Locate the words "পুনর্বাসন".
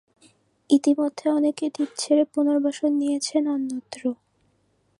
2.33-2.91